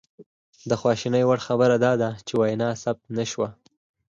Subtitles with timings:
[0.69, 3.49] د خواشینۍ وړ خبره دا ده چې وینا ثبت نه شوه